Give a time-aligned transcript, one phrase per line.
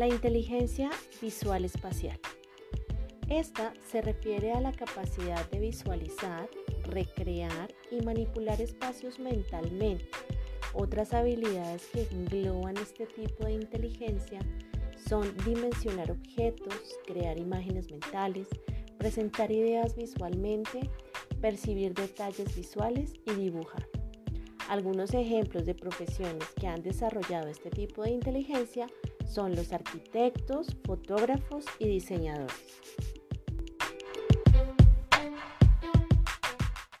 [0.00, 0.88] La inteligencia
[1.20, 2.18] visual espacial.
[3.28, 6.48] Esta se refiere a la capacidad de visualizar,
[6.84, 10.08] recrear y manipular espacios mentalmente.
[10.72, 14.40] Otras habilidades que engloban este tipo de inteligencia
[15.06, 18.48] son dimensionar objetos, crear imágenes mentales,
[18.96, 20.80] presentar ideas visualmente,
[21.42, 23.86] percibir detalles visuales y dibujar.
[24.70, 28.86] Algunos ejemplos de profesiones que han desarrollado este tipo de inteligencia
[29.26, 32.79] son los arquitectos, fotógrafos y diseñadores.